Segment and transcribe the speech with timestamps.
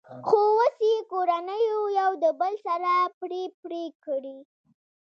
[0.27, 4.37] خو اوس یې کورنیو یو د بل سره پړی پرې کړی.